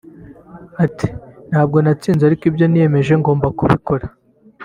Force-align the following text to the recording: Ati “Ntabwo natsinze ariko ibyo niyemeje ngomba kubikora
Ati 0.85 1.07
“Ntabwo 1.49 1.77
natsinze 1.83 2.21
ariko 2.25 2.43
ibyo 2.49 2.65
niyemeje 2.67 3.13
ngomba 3.21 3.47
kubikora 3.57 4.05